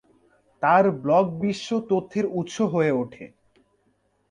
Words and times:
তার 0.63 0.85
ব্লগ 1.03 1.25
বিশ্ব 1.41 1.69
তথ্যের 1.89 2.25
উৎস 2.39 2.55
হয়ে 2.73 2.91
ওঠে। 2.91 3.25